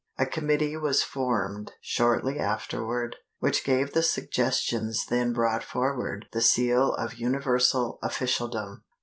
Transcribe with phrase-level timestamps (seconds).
[0.17, 6.95] A committee was formed shortly afterward, which gave the suggestions then brought forward the seal
[6.95, 8.83] of universal officialdom.